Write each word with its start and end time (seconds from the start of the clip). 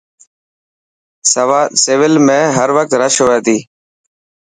سول 1.83 2.13
۾ 2.29 2.39
هروقت 2.57 2.91
رش 3.01 3.15
هئي 3.27 3.39
تي. 3.45 3.57